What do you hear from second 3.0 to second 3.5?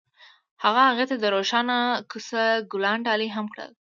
ډالۍ هم